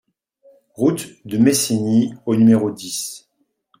[0.73, 3.29] Route de Messigny au numéro dix